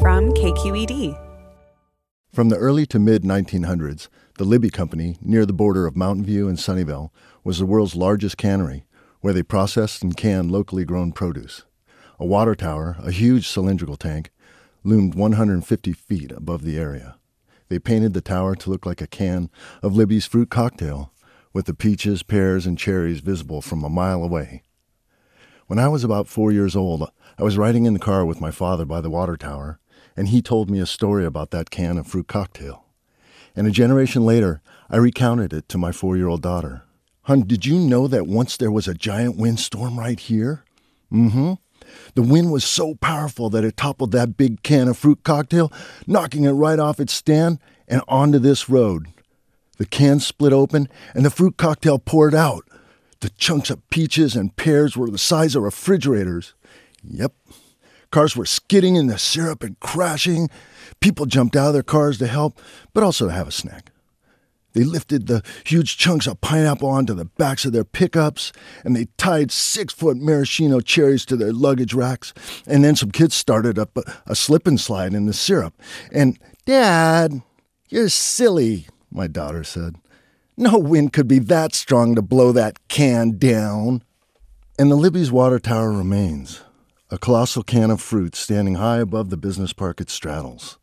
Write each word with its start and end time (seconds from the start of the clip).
From 0.00 0.32
KQED. 0.32 1.18
From 2.32 2.50
the 2.50 2.56
early 2.56 2.86
to 2.86 3.00
mid 3.00 3.24
1900s, 3.24 4.08
the 4.36 4.44
Libby 4.44 4.70
Company, 4.70 5.18
near 5.20 5.44
the 5.44 5.52
border 5.52 5.86
of 5.86 5.96
Mountain 5.96 6.24
View 6.24 6.48
and 6.48 6.56
Sunnyvale, 6.56 7.10
was 7.42 7.58
the 7.58 7.66
world's 7.66 7.96
largest 7.96 8.36
cannery, 8.36 8.84
where 9.22 9.32
they 9.32 9.42
processed 9.42 10.02
and 10.04 10.16
canned 10.16 10.52
locally 10.52 10.84
grown 10.84 11.10
produce. 11.10 11.64
A 12.20 12.24
water 12.24 12.54
tower, 12.54 12.96
a 13.00 13.10
huge 13.10 13.48
cylindrical 13.48 13.96
tank, 13.96 14.30
loomed 14.84 15.16
150 15.16 15.92
feet 15.92 16.30
above 16.30 16.62
the 16.62 16.78
area. 16.78 17.16
They 17.68 17.80
painted 17.80 18.14
the 18.14 18.20
tower 18.20 18.54
to 18.54 18.70
look 18.70 18.86
like 18.86 19.00
a 19.00 19.08
can 19.08 19.50
of 19.82 19.96
Libby's 19.96 20.26
fruit 20.26 20.48
cocktail, 20.48 21.12
with 21.52 21.66
the 21.66 21.74
peaches, 21.74 22.22
pears, 22.22 22.66
and 22.66 22.78
cherries 22.78 23.18
visible 23.18 23.62
from 23.62 23.82
a 23.82 23.90
mile 23.90 24.22
away. 24.22 24.62
When 25.66 25.78
I 25.78 25.88
was 25.88 26.04
about 26.04 26.28
four 26.28 26.52
years 26.52 26.76
old, 26.76 27.10
I 27.36 27.42
was 27.42 27.58
riding 27.58 27.84
in 27.84 27.92
the 27.92 27.98
car 27.98 28.24
with 28.24 28.40
my 28.40 28.50
father 28.50 28.84
by 28.86 29.00
the 29.00 29.10
water 29.10 29.36
tower, 29.36 29.78
and 30.18 30.30
he 30.30 30.42
told 30.42 30.68
me 30.68 30.80
a 30.80 30.86
story 30.86 31.24
about 31.24 31.52
that 31.52 31.70
can 31.70 31.96
of 31.96 32.08
fruit 32.08 32.26
cocktail. 32.26 32.84
And 33.54 33.68
a 33.68 33.70
generation 33.70 34.26
later, 34.26 34.60
I 34.90 34.96
recounted 34.96 35.52
it 35.52 35.68
to 35.68 35.78
my 35.78 35.92
four 35.92 36.16
year 36.16 36.26
old 36.26 36.42
daughter. 36.42 36.82
Hun, 37.22 37.42
did 37.42 37.64
you 37.64 37.78
know 37.78 38.08
that 38.08 38.26
once 38.26 38.56
there 38.56 38.72
was 38.72 38.88
a 38.88 38.94
giant 38.94 39.36
windstorm 39.36 39.96
right 39.96 40.18
here? 40.18 40.64
Mm 41.12 41.30
hmm. 41.30 41.52
The 42.16 42.22
wind 42.22 42.50
was 42.50 42.64
so 42.64 42.96
powerful 42.96 43.48
that 43.50 43.62
it 43.62 43.76
toppled 43.76 44.10
that 44.10 44.36
big 44.36 44.64
can 44.64 44.88
of 44.88 44.98
fruit 44.98 45.22
cocktail, 45.22 45.72
knocking 46.04 46.44
it 46.44 46.50
right 46.50 46.80
off 46.80 46.98
its 46.98 47.12
stand 47.12 47.60
and 47.86 48.02
onto 48.08 48.40
this 48.40 48.68
road. 48.68 49.06
The 49.76 49.86
can 49.86 50.18
split 50.18 50.52
open 50.52 50.88
and 51.14 51.24
the 51.24 51.30
fruit 51.30 51.56
cocktail 51.56 52.00
poured 52.00 52.34
out. 52.34 52.64
The 53.20 53.30
chunks 53.30 53.70
of 53.70 53.88
peaches 53.88 54.34
and 54.34 54.56
pears 54.56 54.96
were 54.96 55.10
the 55.10 55.16
size 55.16 55.54
of 55.54 55.62
refrigerators. 55.62 56.54
Yep. 57.04 57.32
Cars 58.10 58.36
were 58.36 58.46
skidding 58.46 58.96
in 58.96 59.06
the 59.06 59.18
syrup 59.18 59.62
and 59.62 59.78
crashing. 59.80 60.48
People 61.00 61.26
jumped 61.26 61.56
out 61.56 61.68
of 61.68 61.72
their 61.74 61.82
cars 61.82 62.18
to 62.18 62.26
help, 62.26 62.60
but 62.94 63.02
also 63.02 63.26
to 63.26 63.32
have 63.32 63.48
a 63.48 63.52
snack. 63.52 63.90
They 64.72 64.84
lifted 64.84 65.26
the 65.26 65.42
huge 65.64 65.96
chunks 65.96 66.26
of 66.26 66.40
pineapple 66.40 66.88
onto 66.88 67.14
the 67.14 67.24
backs 67.24 67.64
of 67.64 67.72
their 67.72 67.84
pickups, 67.84 68.52
and 68.84 68.94
they 68.94 69.08
tied 69.16 69.50
six 69.50 69.92
foot 69.92 70.18
maraschino 70.18 70.80
cherries 70.80 71.24
to 71.26 71.36
their 71.36 71.52
luggage 71.52 71.94
racks. 71.94 72.32
And 72.66 72.84
then 72.84 72.94
some 72.94 73.10
kids 73.10 73.34
started 73.34 73.78
up 73.78 73.96
a, 73.96 74.02
a 74.26 74.36
slip 74.36 74.66
and 74.66 74.78
slide 74.78 75.14
in 75.14 75.26
the 75.26 75.32
syrup. 75.32 75.74
And, 76.12 76.38
Dad, 76.64 77.42
you're 77.88 78.08
silly, 78.08 78.86
my 79.10 79.26
daughter 79.26 79.64
said. 79.64 79.96
No 80.56 80.78
wind 80.78 81.12
could 81.12 81.28
be 81.28 81.38
that 81.40 81.74
strong 81.74 82.14
to 82.14 82.22
blow 82.22 82.52
that 82.52 82.88
can 82.88 83.38
down. 83.38 84.02
And 84.78 84.90
the 84.90 84.96
Libby's 84.96 85.32
water 85.32 85.58
tower 85.58 85.90
remains, 85.90 86.62
a 87.10 87.16
colossal 87.16 87.62
can 87.62 87.90
of 87.90 88.02
fruit 88.02 88.34
standing 88.34 88.74
high 88.74 88.98
above 88.98 89.30
the 89.30 89.36
business 89.38 89.72
park 89.72 89.98
it 89.98 90.10
straddles. 90.10 90.76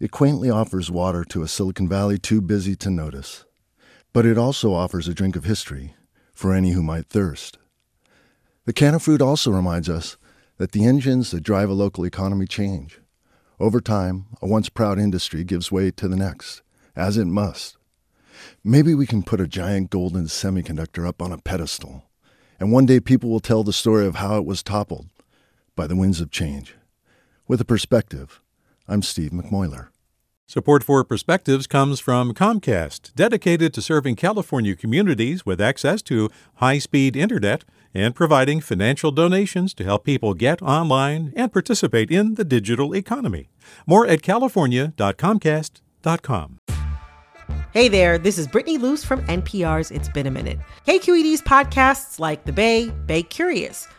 It 0.00 0.10
quaintly 0.10 0.50
offers 0.50 0.90
water 0.90 1.24
to 1.26 1.42
a 1.42 1.48
Silicon 1.48 1.88
Valley 1.88 2.18
too 2.18 2.40
busy 2.40 2.74
to 2.76 2.90
notice. 2.90 3.44
But 4.12 4.26
it 4.26 4.36
also 4.36 4.74
offers 4.74 5.06
a 5.06 5.14
drink 5.14 5.36
of 5.36 5.44
history 5.44 5.94
for 6.34 6.52
any 6.52 6.72
who 6.72 6.82
might 6.82 7.06
thirst. 7.06 7.58
The 8.64 8.72
can 8.72 8.94
of 8.94 9.04
fruit 9.04 9.22
also 9.22 9.52
reminds 9.52 9.88
us 9.88 10.16
that 10.56 10.72
the 10.72 10.84
engines 10.84 11.30
that 11.30 11.44
drive 11.44 11.70
a 11.70 11.74
local 11.74 12.04
economy 12.04 12.46
change. 12.46 13.00
Over 13.60 13.80
time, 13.80 14.26
a 14.42 14.48
once 14.48 14.68
proud 14.68 14.98
industry 14.98 15.44
gives 15.44 15.70
way 15.70 15.92
to 15.92 16.08
the 16.08 16.16
next, 16.16 16.62
as 16.96 17.16
it 17.16 17.26
must. 17.26 17.76
Maybe 18.64 18.96
we 18.96 19.06
can 19.06 19.22
put 19.22 19.40
a 19.40 19.46
giant 19.46 19.90
golden 19.90 20.24
semiconductor 20.24 21.06
up 21.06 21.22
on 21.22 21.30
a 21.30 21.38
pedestal, 21.38 22.02
and 22.58 22.72
one 22.72 22.84
day 22.84 22.98
people 22.98 23.30
will 23.30 23.40
tell 23.40 23.62
the 23.62 23.72
story 23.72 24.06
of 24.06 24.16
how 24.16 24.38
it 24.38 24.44
was 24.44 24.62
toppled 24.62 25.06
by 25.76 25.86
the 25.86 25.94
winds 25.94 26.20
of 26.20 26.32
change. 26.32 26.74
With 27.46 27.60
a 27.60 27.64
perspective, 27.64 28.40
I'm 28.88 29.02
Steve 29.02 29.30
McMoyler. 29.30 29.90
Support 30.48 30.84
for 30.84 31.02
Perspectives 31.04 31.66
comes 31.66 31.98
from 32.00 32.32
Comcast, 32.32 33.12
dedicated 33.14 33.74
to 33.74 33.82
serving 33.82 34.16
California 34.16 34.76
communities 34.76 35.44
with 35.44 35.60
access 35.60 36.00
to 36.02 36.30
high 36.56 36.78
speed 36.78 37.16
internet 37.16 37.64
and 37.92 38.14
providing 38.14 38.60
financial 38.60 39.10
donations 39.10 39.74
to 39.74 39.84
help 39.84 40.04
people 40.04 40.34
get 40.34 40.62
online 40.62 41.32
and 41.36 41.52
participate 41.52 42.10
in 42.10 42.34
the 42.34 42.44
digital 42.44 42.94
economy. 42.94 43.48
More 43.86 44.06
at 44.06 44.22
california.comcast.com. 44.22 46.60
Hey 47.72 47.88
there, 47.88 48.16
this 48.16 48.38
is 48.38 48.46
Brittany 48.46 48.78
Luce 48.78 49.04
from 49.04 49.22
NPR's 49.26 49.90
It's 49.90 50.08
Been 50.08 50.26
a 50.26 50.30
Minute. 50.30 50.58
KQED's 50.86 51.42
podcasts 51.42 52.18
like 52.18 52.44
The 52.44 52.52
Bay, 52.52 52.90
Bay 53.06 53.22
Curious, 53.22 53.86